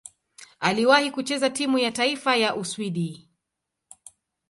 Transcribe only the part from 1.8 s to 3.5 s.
taifa ya Uswidi.